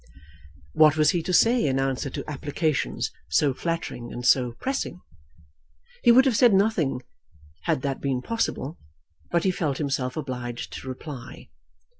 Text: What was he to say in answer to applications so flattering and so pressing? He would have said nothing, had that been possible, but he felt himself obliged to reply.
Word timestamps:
What 0.73 0.97
was 0.97 1.11
he 1.11 1.21
to 1.21 1.31
say 1.31 1.63
in 1.63 1.79
answer 1.79 2.09
to 2.09 2.27
applications 2.27 3.11
so 3.29 3.53
flattering 3.53 4.11
and 4.11 4.25
so 4.25 4.53
pressing? 4.53 4.99
He 6.01 6.11
would 6.11 6.25
have 6.25 6.35
said 6.35 6.55
nothing, 6.55 7.03
had 7.65 7.83
that 7.83 8.01
been 8.01 8.23
possible, 8.23 8.79
but 9.29 9.43
he 9.43 9.51
felt 9.51 9.77
himself 9.77 10.17
obliged 10.17 10.73
to 10.73 10.87
reply. 10.89 11.49